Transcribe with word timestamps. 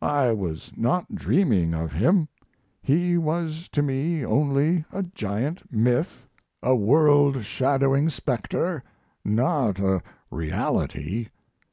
I 0.00 0.30
was 0.30 0.70
not 0.76 1.12
dreaming 1.12 1.74
of 1.74 1.90
him; 1.90 2.28
he 2.80 3.18
was 3.18 3.68
to 3.70 3.82
me 3.82 4.24
only 4.24 4.84
a 4.92 5.02
giant 5.02 5.72
myth, 5.74 6.28
a 6.62 6.76
world 6.76 7.44
shadowing 7.44 8.08
specter, 8.08 8.84
not 9.24 9.80
a 9.80 10.00
reality. 10.30 11.30